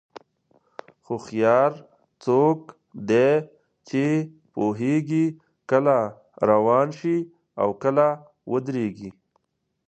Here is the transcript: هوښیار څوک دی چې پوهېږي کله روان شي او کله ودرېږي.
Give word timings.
هوښیار 1.05 1.71
څوک 2.23 2.59
دی 3.09 3.29
چې 3.89 4.03
پوهېږي 4.53 5.25
کله 5.69 5.97
روان 6.49 6.87
شي 6.99 7.17
او 7.61 7.69
کله 7.83 8.07
ودرېږي. 8.51 9.09